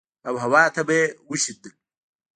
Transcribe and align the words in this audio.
او 0.27 0.33
هوا 0.43 0.63
ته 0.75 0.81
به 0.87 0.93
يې 0.99 1.05
وشيندل. 1.29 1.71